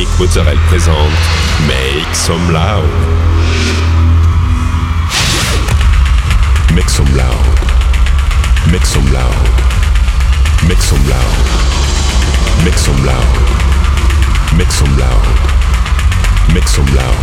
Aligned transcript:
Yannick 0.00 0.18
Mozzarel 0.18 0.58
présente 0.68 0.96
Make 1.66 2.14
Some 2.14 2.50
Loud. 2.50 2.88
Make 6.74 6.88
Some 6.88 7.14
Loud. 7.14 7.26
Make 8.72 8.86
Some 8.86 9.12
Loud. 9.12 9.24
Make 10.66 10.80
Some 10.80 11.06
Loud. 11.06 11.20
Make 12.64 12.78
Some 12.78 13.04
Loud. 13.04 13.24
Make 14.56 14.72
Some 14.72 14.96
Loud. 14.96 15.10
Make 16.54 16.68
Some 16.68 16.86
Loud. 16.94 17.14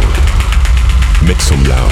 Make 1.24 1.42
Some 1.42 1.64
Loud. 1.64 1.92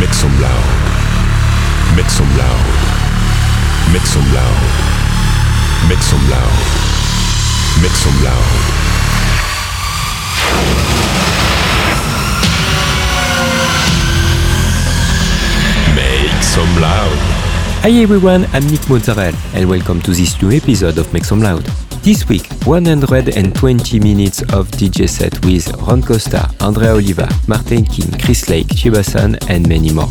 Make 0.00 0.14
some 0.14 0.40
loud. 0.40 0.85
Mix 1.96 2.12
some 2.12 2.28
loud. 2.36 3.90
Mix 3.90 4.10
some 4.10 4.34
loud. 4.34 4.62
Mix 5.88 6.04
some 6.04 6.28
loud. 6.28 6.52
Mix 7.80 7.94
some 7.94 8.22
loud. 8.22 8.52
Make 15.94 16.42
some 16.42 16.82
loud. 16.82 17.16
Hi 17.80 17.90
everyone, 18.02 18.44
I'm 18.52 18.66
Nick 18.66 18.80
Mozzarell 18.90 19.34
and 19.54 19.66
welcome 19.66 20.02
to 20.02 20.10
this 20.10 20.42
new 20.42 20.52
episode 20.52 20.98
of 20.98 21.10
Make 21.14 21.24
Some 21.24 21.40
Loud. 21.40 21.64
This 22.02 22.28
week, 22.28 22.46
120 22.66 24.00
minutes 24.00 24.42
of 24.52 24.68
DJ 24.72 25.08
set 25.08 25.42
with 25.46 25.72
Ron 25.80 26.02
Costa, 26.02 26.50
Andrea 26.60 26.92
Oliva, 26.92 27.26
Martin 27.48 27.86
King, 27.86 28.12
Chris 28.20 28.50
Lake, 28.50 28.66
Chibasan 28.66 29.42
and 29.48 29.66
many 29.66 29.94
more. 29.94 30.10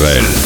Nick 0.00 0.37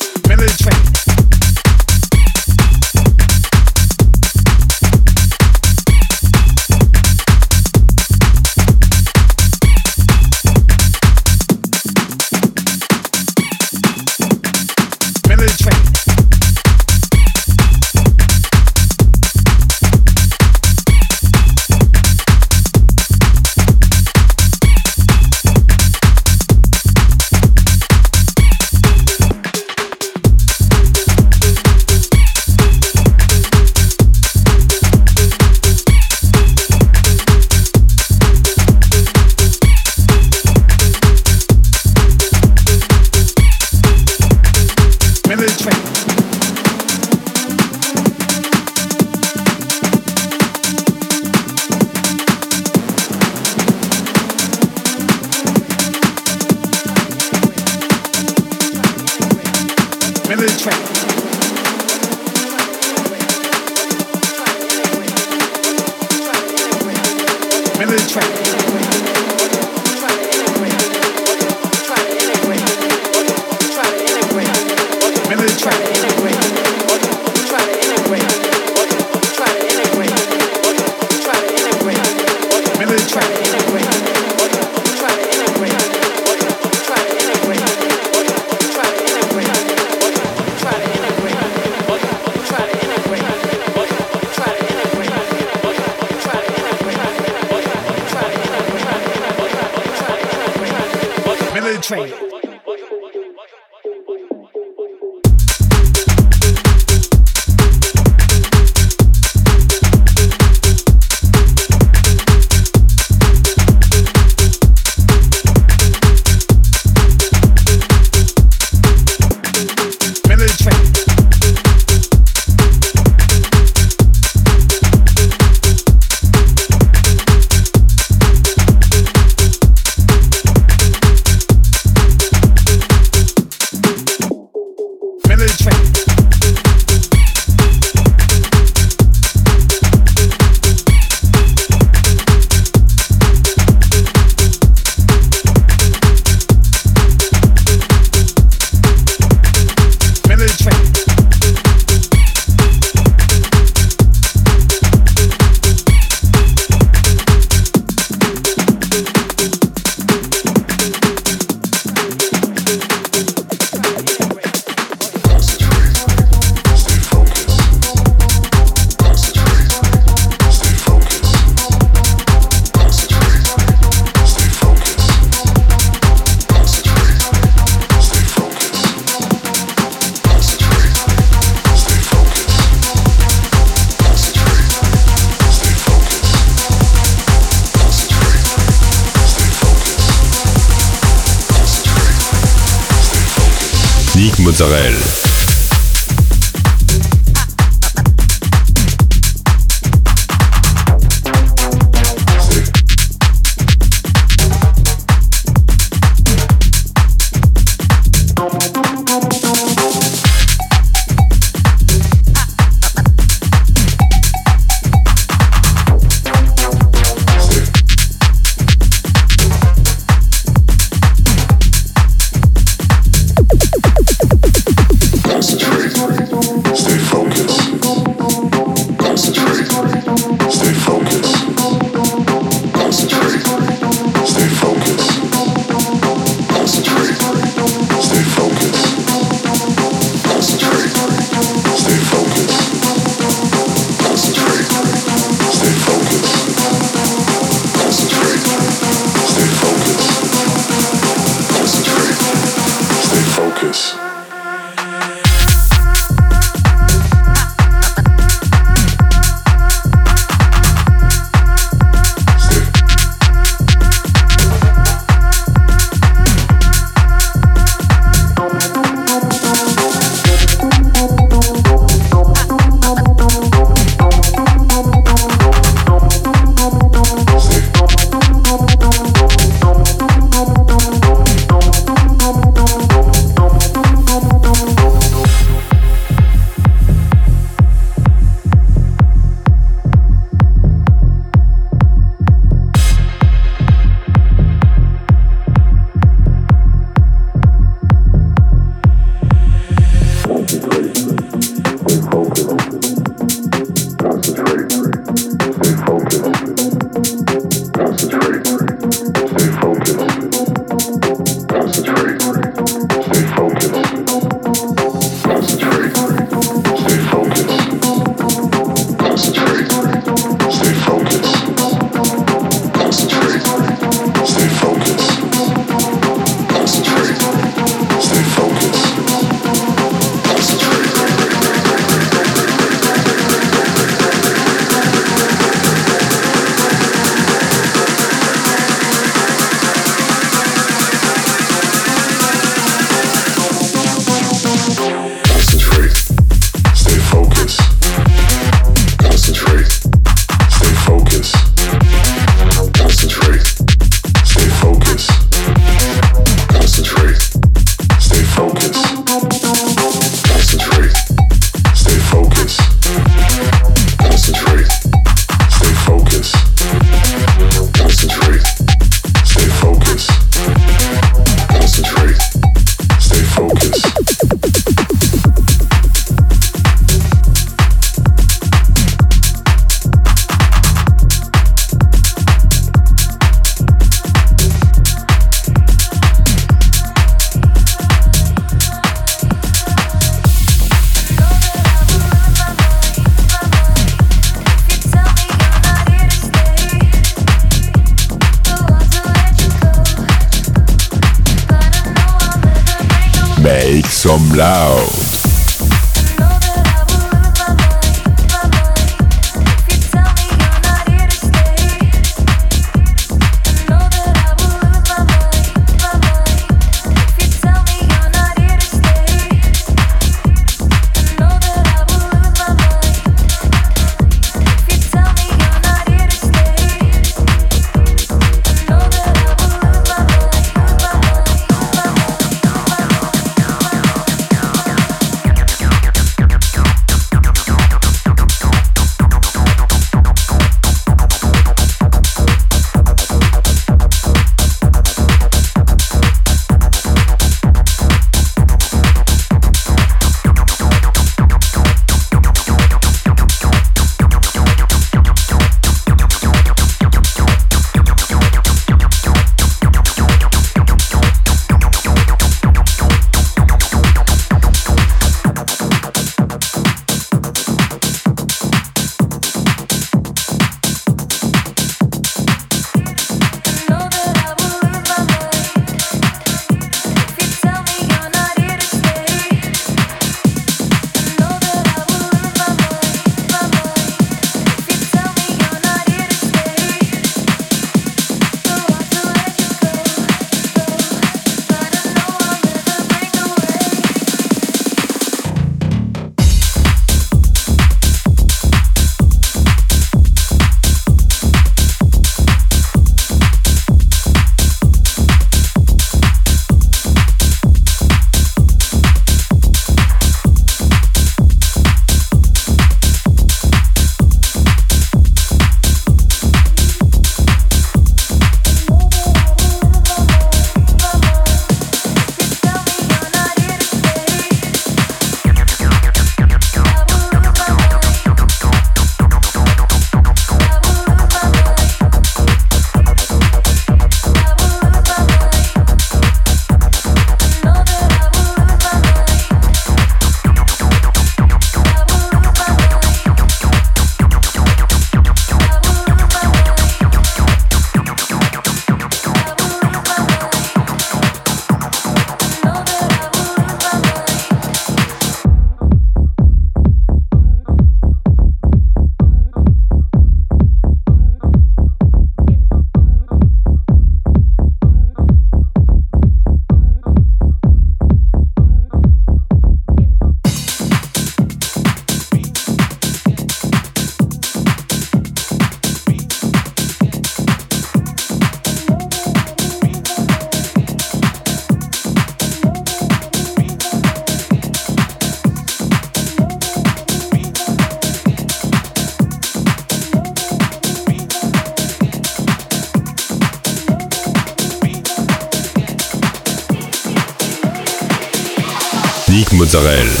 Israel. 599.61 600.00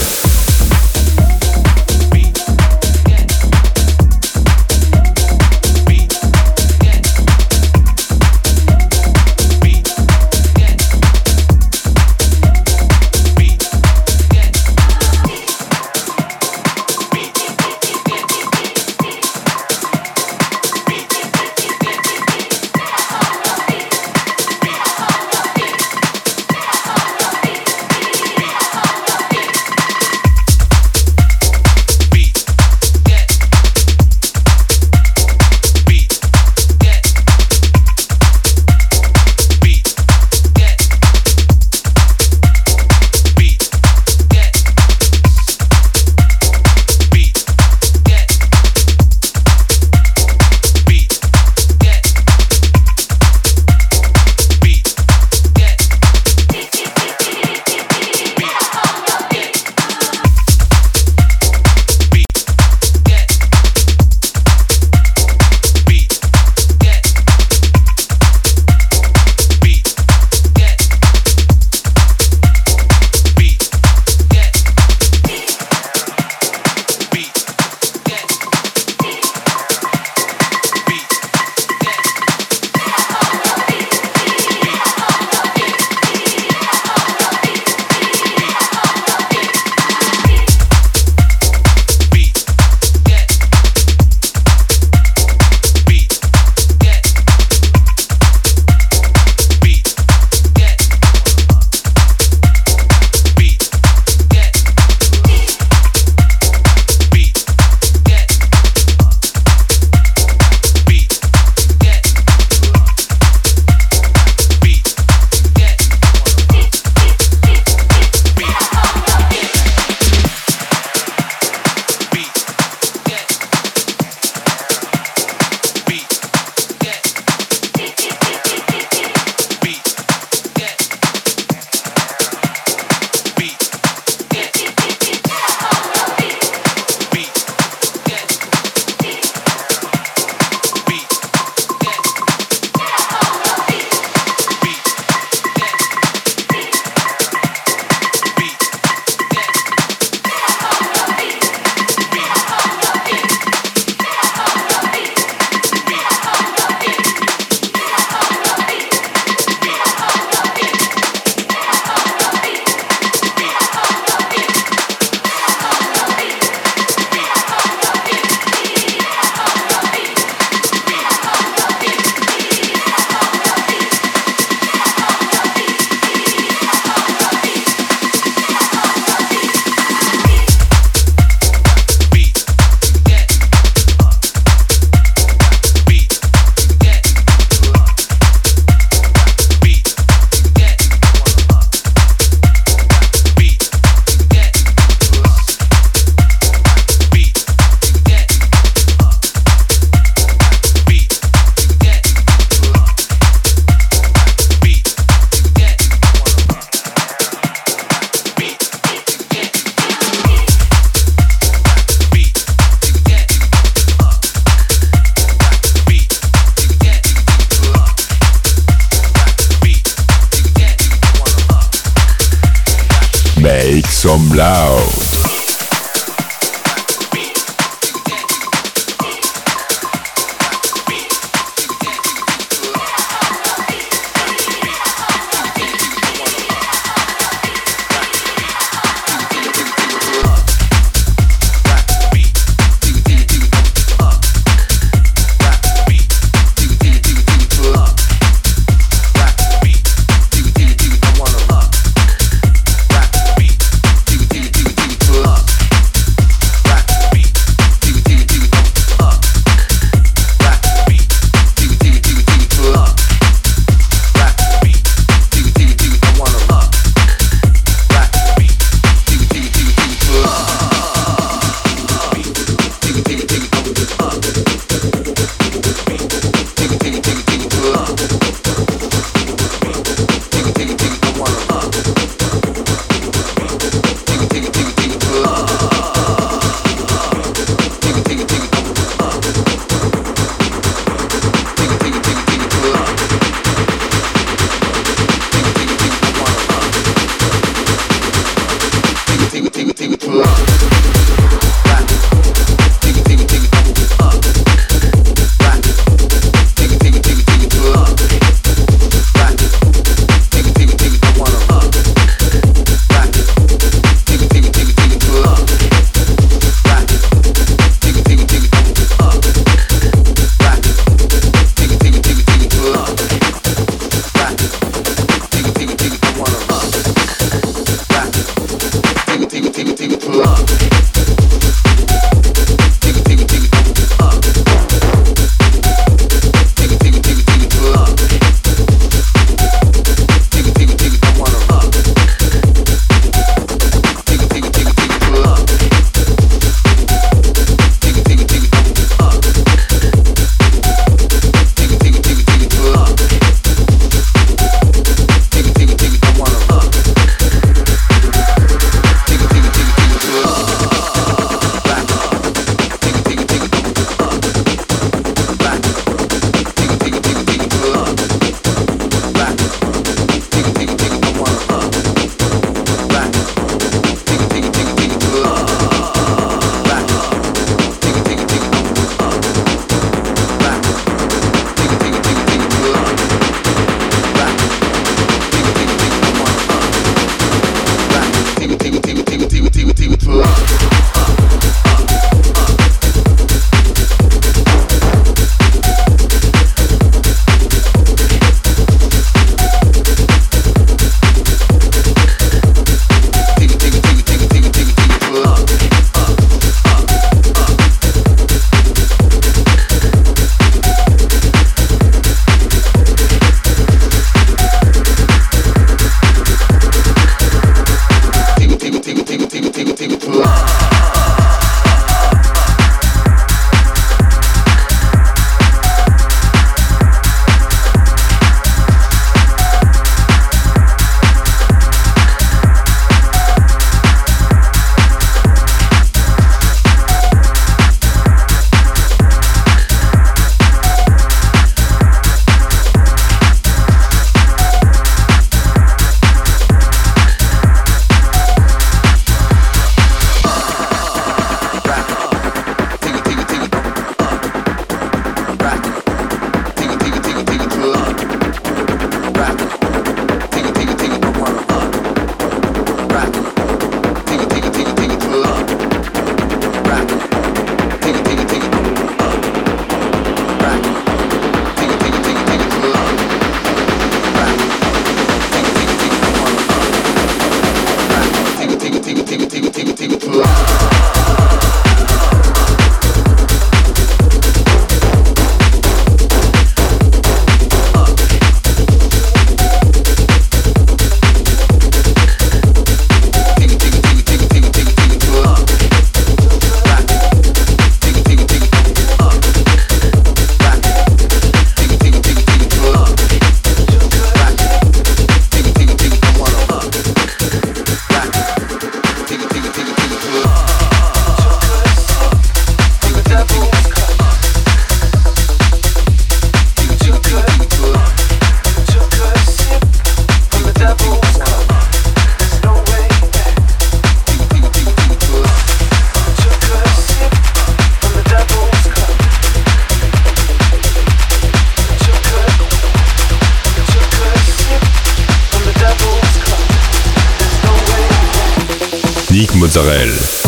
Mozzarella. 539.53 540.20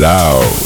Blau. 0.00 0.59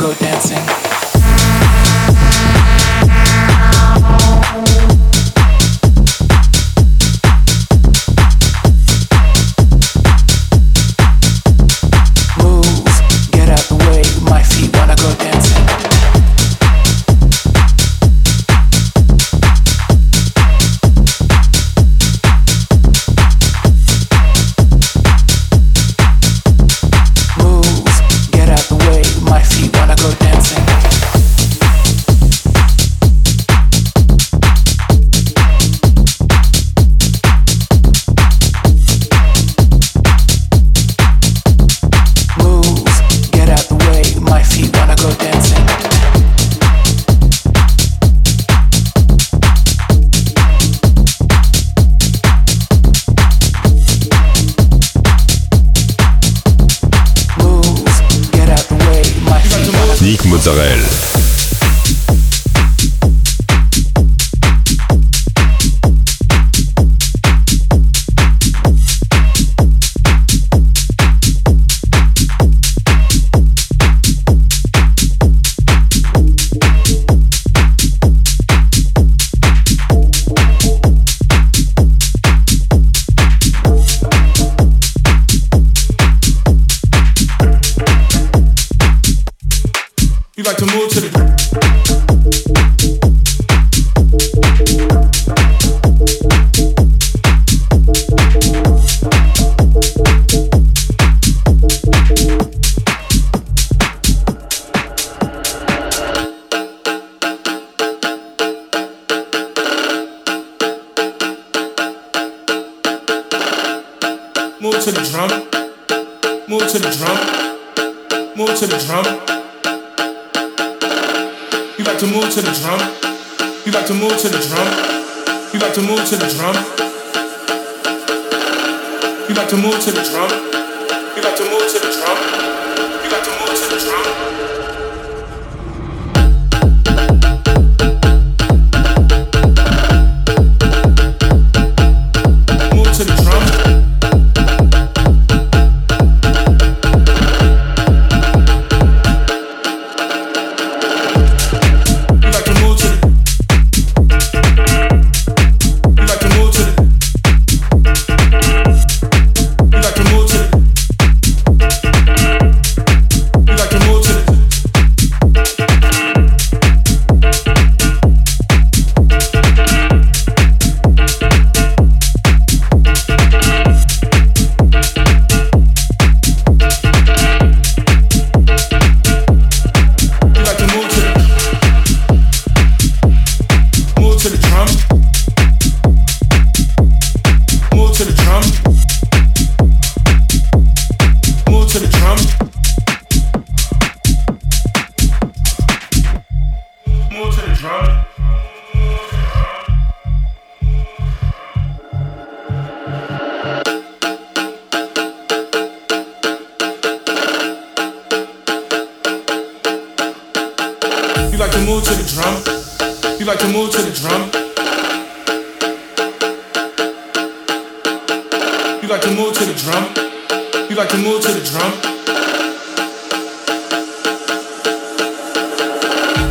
Move 0.00 0.16
to 0.16 0.87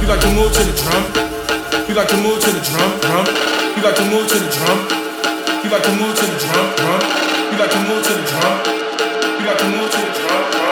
You 0.08 0.14
got 0.14 0.22
to 0.22 0.34
move 0.36 0.54
to 0.54 0.64
the 0.64 0.72
drum. 0.72 1.04
You 1.90 1.94
got 1.94 2.08
to 2.08 2.16
move 2.24 2.40
to 2.40 2.50
the 2.50 2.64
drum, 2.64 2.98
drum. 3.02 3.26
You 3.76 3.84
got 3.84 3.94
to 3.98 4.06
move 4.06 4.26
to 4.26 4.40
the 4.40 4.50
drum. 4.56 4.80
You 5.66 5.70
got 5.70 5.84
to 5.84 5.92
move 6.00 6.16
to 6.16 6.26
the 6.26 6.40
drum, 6.48 6.76
drum. 6.78 7.02
You 7.52 7.58
got 7.58 7.72
to 7.72 7.80
move 7.92 8.04
to 8.08 8.14
the 8.16 8.24
drum. 8.24 8.56
You 9.38 9.46
got 9.46 9.60
to 9.60 9.66
move 9.68 9.92
to 9.92 9.98
the 10.00 10.12
drum, 10.16 10.52
drum. 10.52 10.67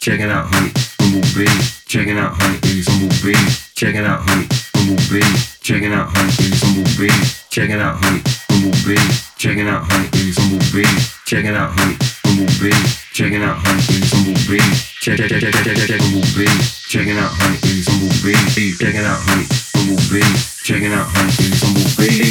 Check 0.00 0.20
it 0.20 0.30
out, 0.30 0.46
honey, 0.52 0.72
bumblebee, 0.98 1.50
check 1.86 2.06
it 2.08 2.16
out, 2.16 2.32
honey, 2.34 2.58
it's 2.64 2.88
bumblebee, 2.88 3.34
check 3.74 3.94
it 3.94 4.04
out, 4.04 4.20
honey, 4.24 4.46
bumblebee, 4.72 5.24
check 5.60 5.82
it 5.82 5.92
out, 5.92 6.08
honey, 6.14 6.30
it's 6.30 6.60
bumblebee, 6.62 7.10
check 7.50 7.70
it 7.70 7.80
out, 7.80 7.96
honey, 8.02 8.22
bumblebee, 8.48 9.00
check 9.36 9.58
it 9.58 9.66
out, 9.66 9.84
honey, 9.84 10.08
it's 10.14 10.38
bumblebee, 10.38 10.86
check 11.26 11.44
it 11.44 11.54
out, 11.54 11.70
honey, 11.74 11.96
bumblebee, 12.24 12.72
check 13.12 13.32
it 13.32 13.42
out, 13.42 13.56
honey, 13.60 13.82
it's 13.94 14.10
bumblebee, 14.12 14.60
check 15.00 15.16
check 15.18 15.28
check 15.28 15.40
check 15.40 15.52
check 15.52 15.76
check 15.76 15.88
check 15.88 16.00
bumblebee, 16.00 16.48
check 16.88 17.08
out, 17.14 17.30
honey, 17.34 17.58
it's 17.62 17.86
bumblebee, 17.90 18.38
check 18.78 18.94
it 18.94 19.04
out, 19.04 19.20
honey, 19.26 19.46
bumblebee, 19.74 20.24
check 20.64 20.82
it 20.82 20.92
out, 20.92 21.06
honey, 21.10 21.32
it's 21.42 21.60
bumblebee, 21.60 22.24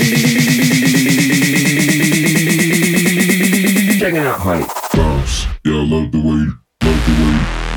check 4.00 4.14
it 4.14 4.26
out, 4.26 4.40
honey. 4.40 4.66
Yeah, 5.66 5.76
I 5.76 5.84
love 5.86 6.12
the 6.12 6.20
way, 6.20 6.63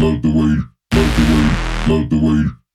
love 0.01 0.21
the 0.21 0.29
way, 0.29 0.57
love 0.93 1.17
the 1.17 1.25
way, 1.33 1.95
love 1.95 2.11
the 2.11 2.19
way. 2.19 2.66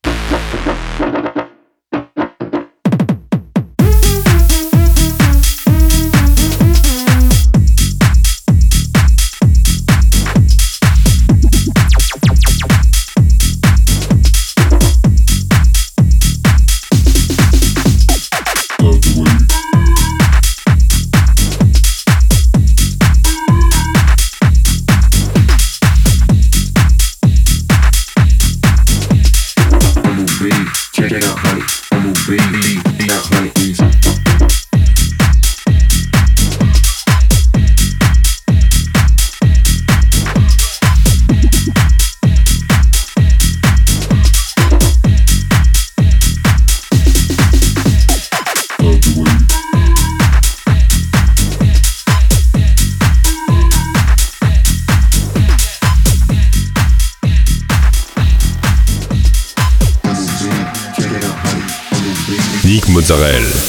Bumblebee. 63.12 63.61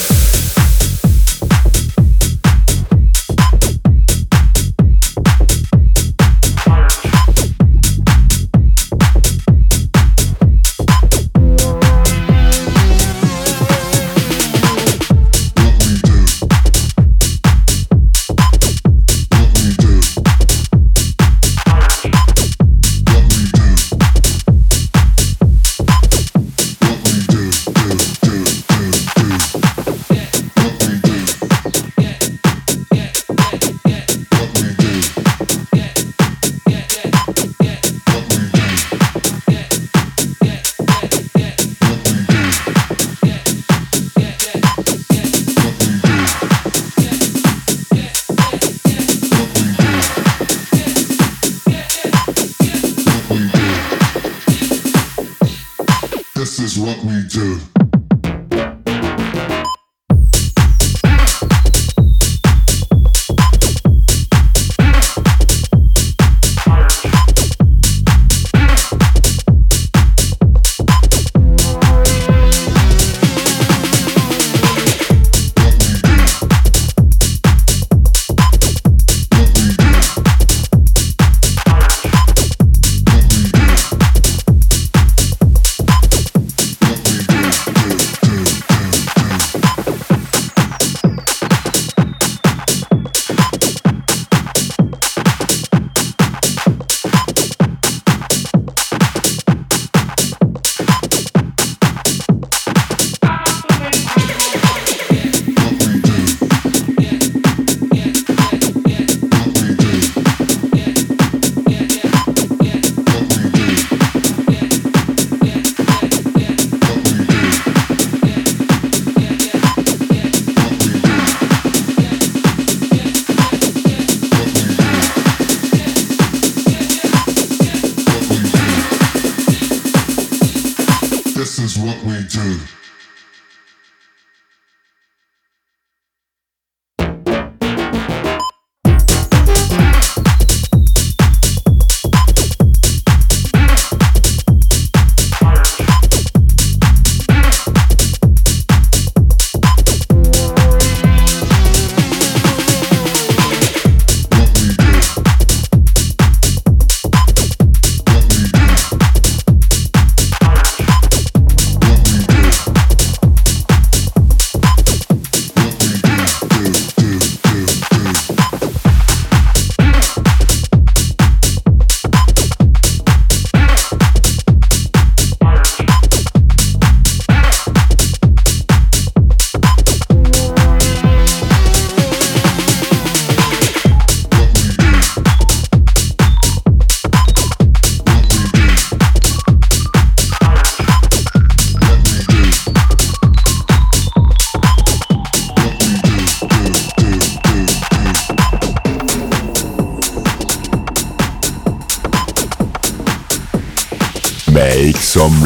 we 132.05 132.23
do. 132.24 132.82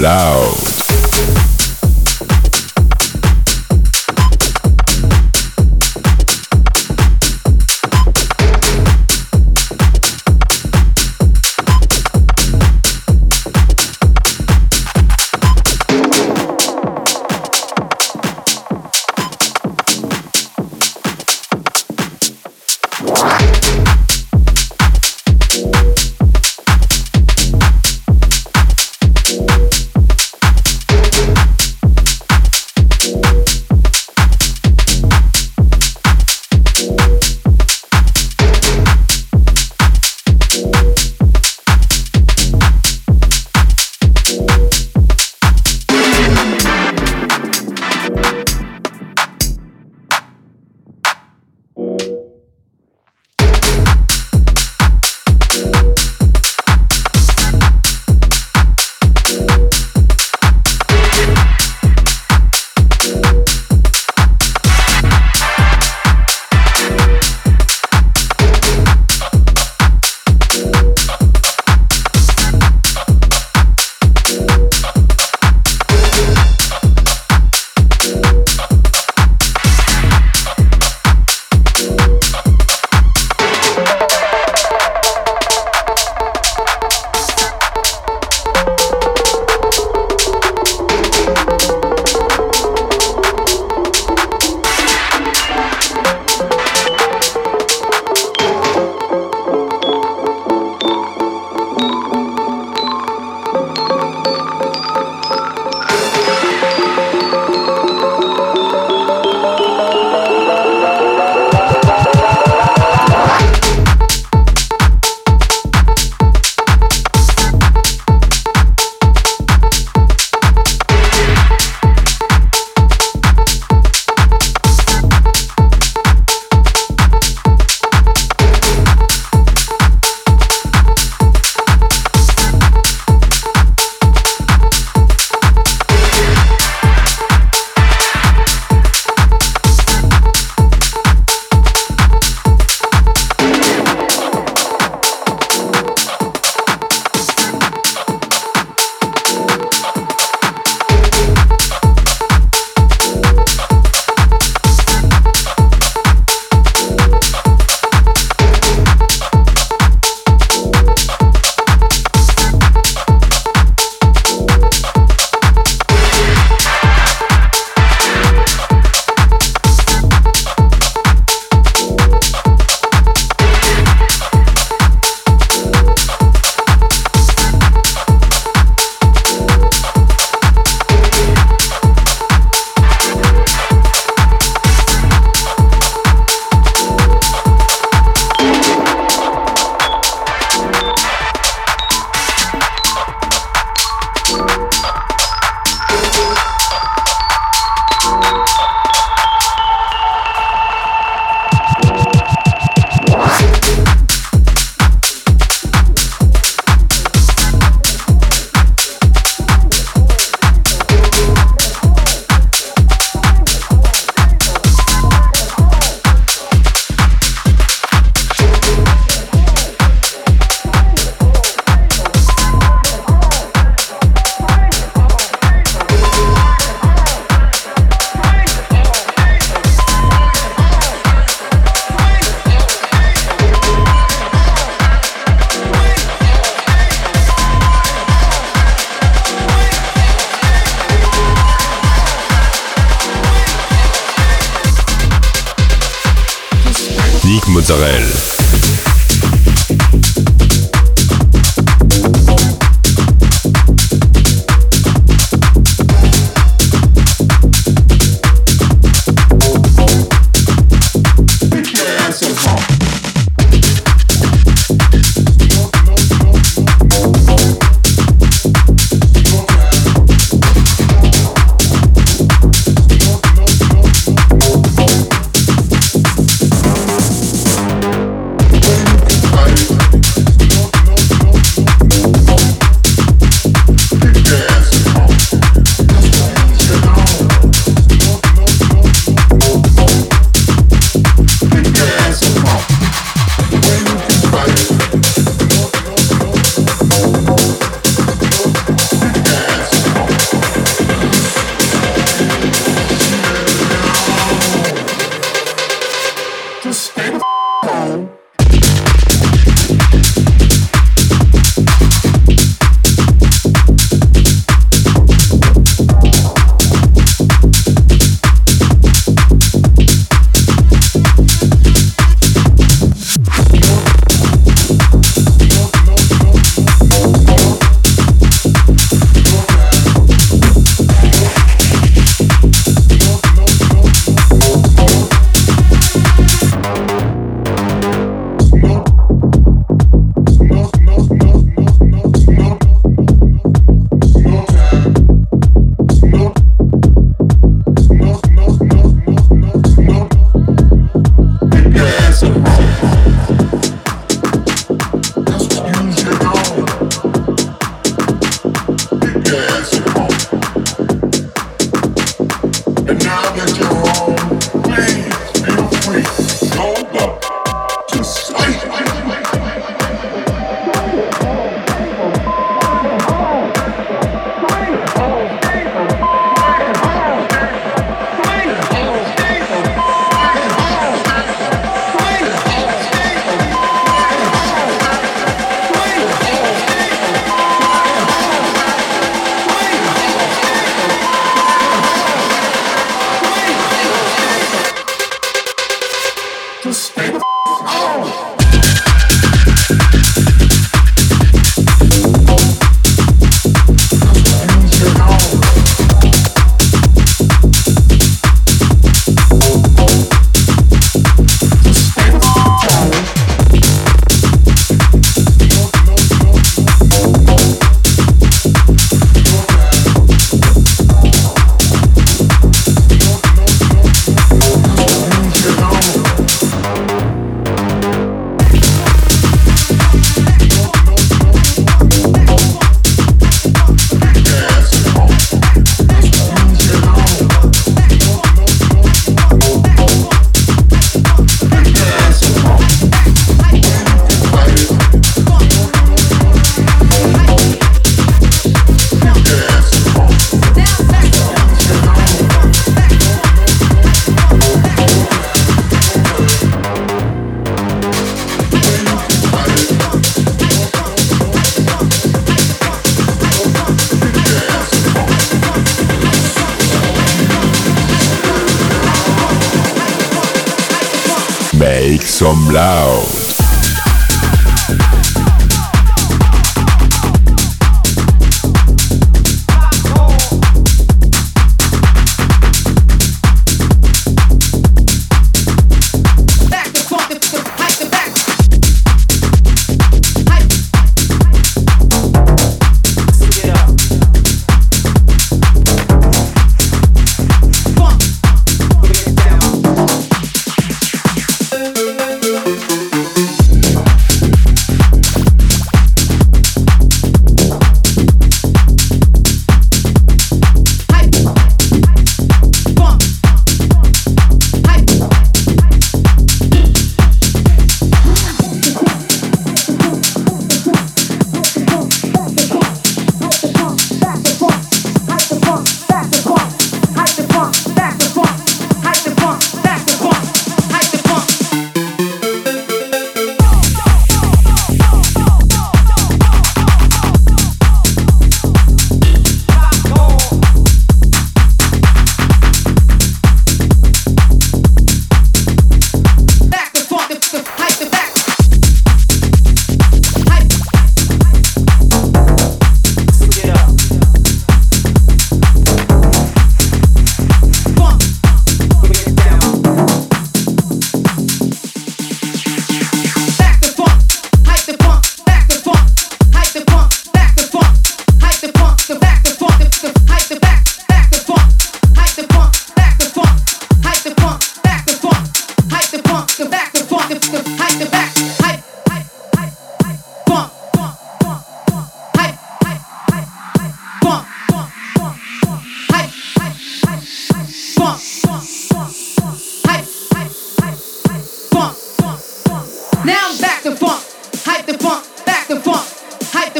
Some 0.06 0.65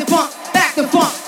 Mozzarella. 0.01 1.26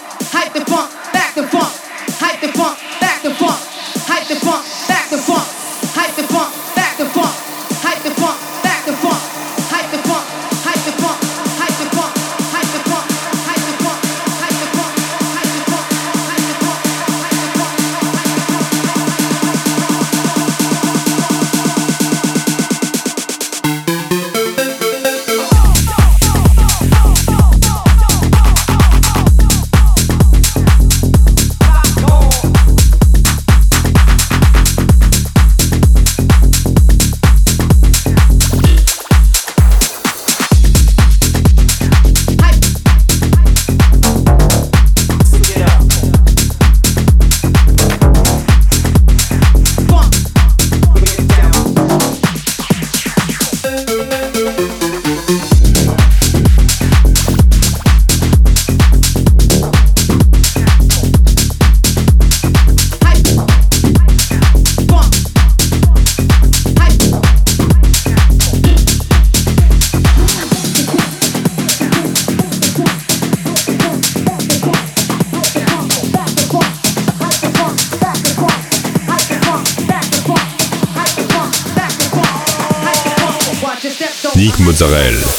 Some 84.89 85.38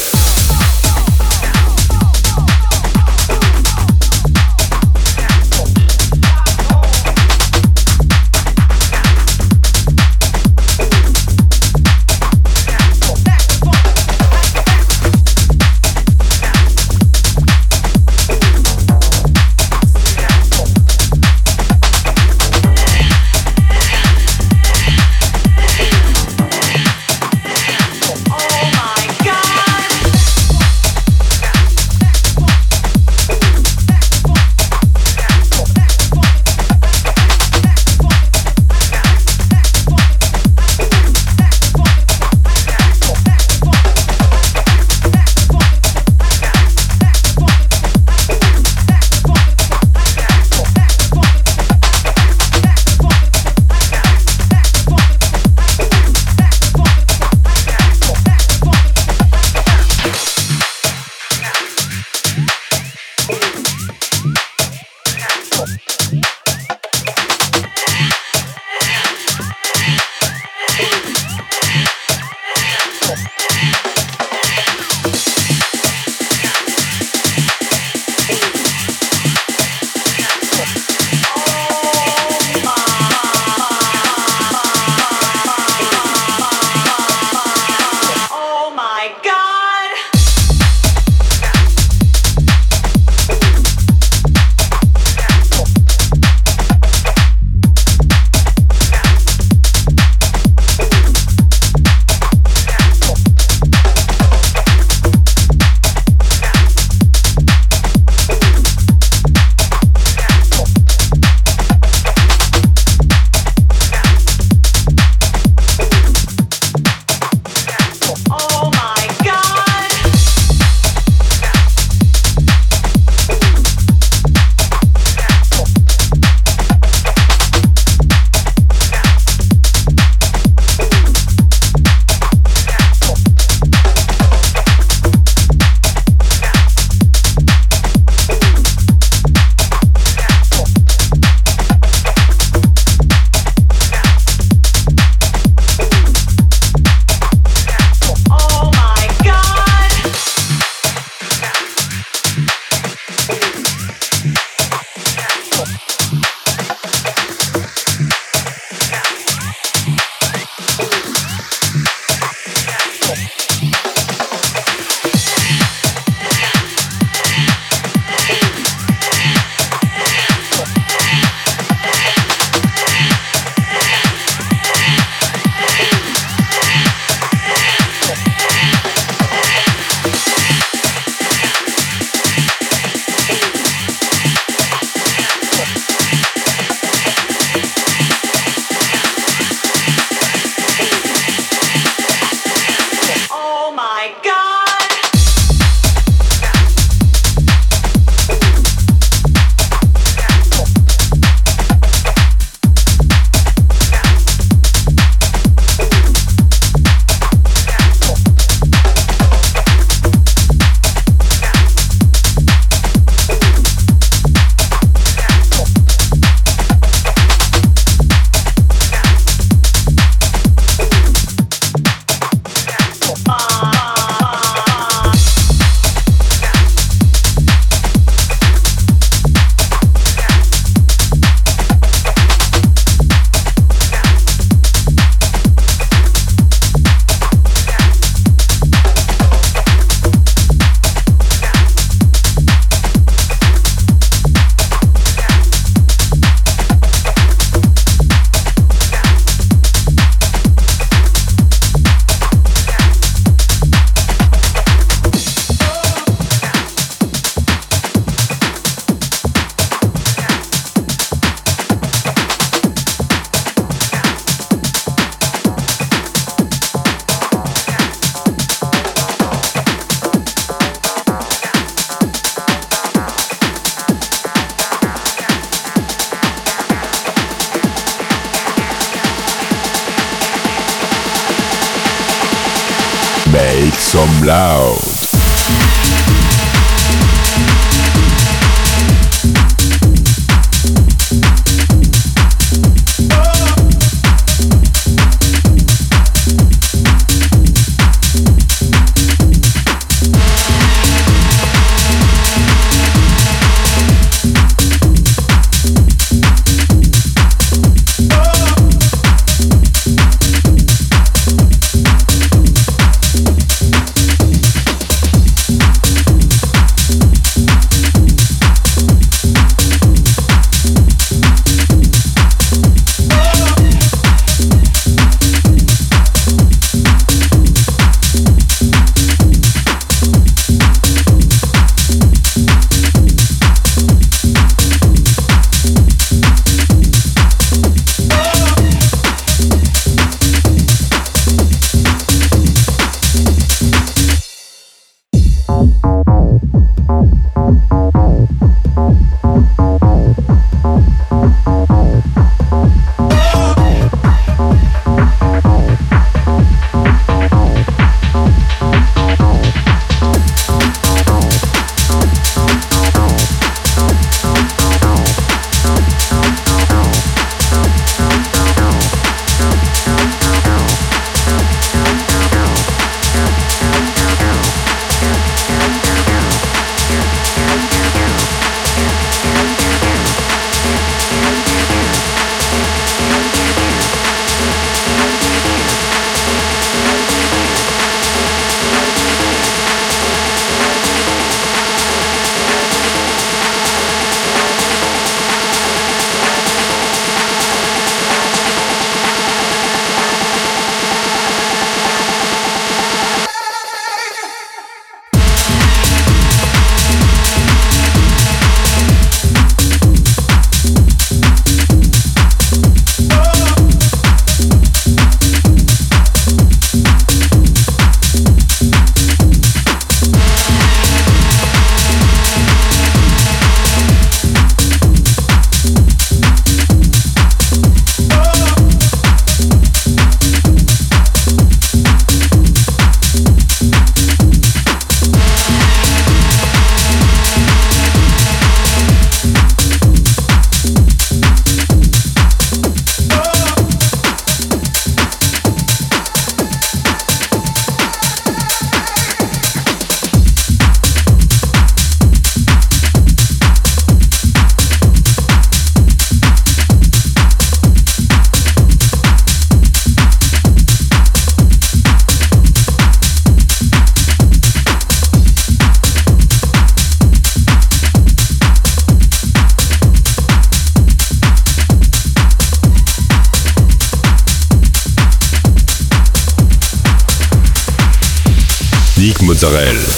Israel. 479.42 479.89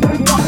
Bye. 0.00 0.47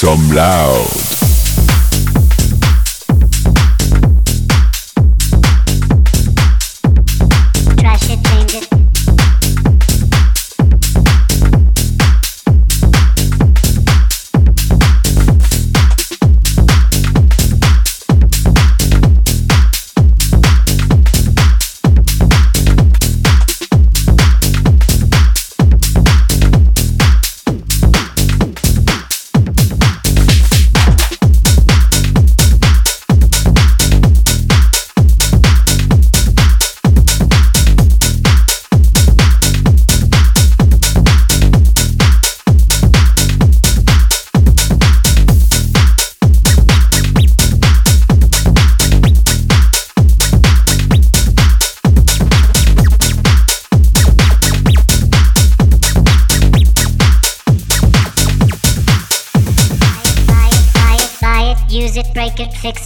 Some 0.00 0.30
loud. 0.30 0.87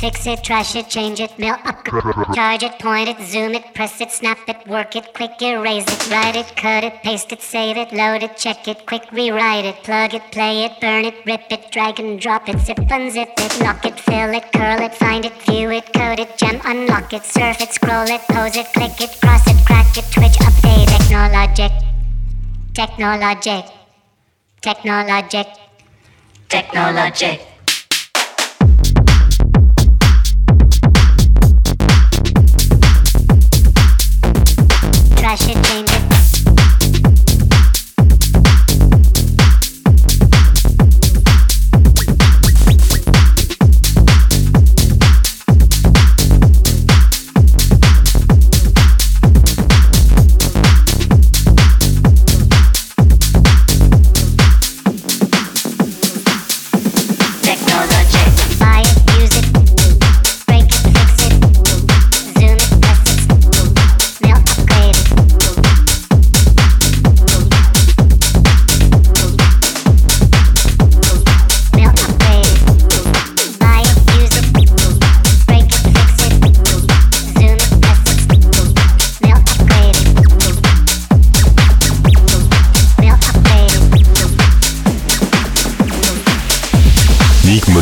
Fix 0.00 0.26
it, 0.26 0.44
trash 0.44 0.76
it, 0.76 0.90
change 0.90 1.20
it, 1.20 1.38
mail 1.38 1.56
up, 1.64 1.82
charge 2.34 2.62
it, 2.62 2.78
point 2.78 3.08
it, 3.08 3.18
zoom 3.26 3.54
it, 3.54 3.72
press 3.72 3.98
it, 4.02 4.10
snap 4.10 4.38
it, 4.46 4.66
work 4.66 4.94
it, 4.94 5.14
quick 5.14 5.40
erase 5.40 5.86
it, 5.88 6.10
write 6.10 6.36
it, 6.36 6.54
cut 6.54 6.84
it, 6.84 7.02
paste 7.02 7.32
it, 7.32 7.40
save 7.40 7.78
it, 7.78 7.90
load 7.94 8.22
it, 8.22 8.36
check 8.36 8.68
it, 8.68 8.84
quick 8.84 9.10
rewrite 9.10 9.64
it, 9.64 9.76
plug 9.84 10.12
it, 10.12 10.22
play 10.32 10.64
it, 10.64 10.78
burn 10.82 11.06
it, 11.06 11.14
rip 11.24 11.50
it, 11.50 11.70
drag 11.70 11.98
and 11.98 12.20
drop 12.20 12.46
it, 12.46 12.58
zip 12.58 12.76
unzip 12.76 13.32
it, 13.38 13.60
lock 13.60 13.86
it, 13.86 13.98
fill 13.98 14.34
it, 14.34 14.52
curl 14.52 14.82
it, 14.82 14.94
find 14.94 15.24
it, 15.24 15.32
view 15.44 15.70
it, 15.70 15.90
code 15.94 16.20
it, 16.20 16.36
gem, 16.36 16.60
unlock 16.66 17.14
it, 17.14 17.24
surf 17.24 17.58
it, 17.62 17.72
scroll 17.72 18.04
it, 18.04 18.20
pose 18.28 18.54
it, 18.54 18.66
click 18.74 19.00
it, 19.00 19.18
cross 19.22 19.46
it, 19.46 19.56
crack 19.64 19.96
it, 19.96 20.04
twitch, 20.12 20.36
update, 20.44 20.88
technologic, 20.98 21.72
technologic, 22.74 23.64
technologic, 24.60 25.46
technologic. 26.50 27.55
Trash 35.26 35.40
should 35.40 35.64
change 35.64 35.85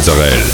Israel. 0.07 0.54